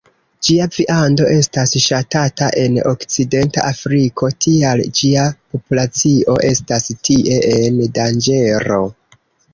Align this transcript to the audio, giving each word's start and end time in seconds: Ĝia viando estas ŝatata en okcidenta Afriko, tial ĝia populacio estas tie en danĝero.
Ĝia 0.45 0.65
viando 0.75 1.27
estas 1.33 1.73
ŝatata 1.83 2.47
en 2.61 2.79
okcidenta 2.93 3.65
Afriko, 3.73 4.31
tial 4.47 4.81
ĝia 5.01 5.27
populacio 5.57 6.39
estas 6.51 6.91
tie 7.11 7.37
en 7.51 7.81
danĝero. 8.01 8.85